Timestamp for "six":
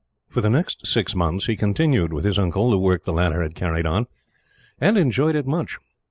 0.87-1.13